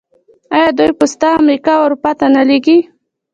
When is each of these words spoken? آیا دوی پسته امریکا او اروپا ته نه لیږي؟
آیا 0.55 0.69
دوی 0.77 0.91
پسته 0.99 1.25
امریکا 1.39 1.71
او 1.77 1.83
اروپا 1.85 2.11
ته 2.19 2.25
نه 2.35 2.43
لیږي؟ 2.49 2.77